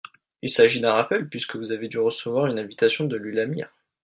il 0.41 0.49
s’agit 0.49 0.81
d’un 0.81 0.93
rappel 0.93 1.29
puisque 1.29 1.57
vous 1.57 1.71
avez 1.71 1.87
dû 1.87 1.99
recevoir 1.99 2.47
une 2.47 2.57
invitation 2.57 3.05
de 3.05 3.15
l’ULAMIR. 3.17 3.69